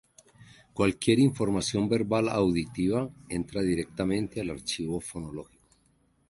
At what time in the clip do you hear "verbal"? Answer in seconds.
1.87-2.27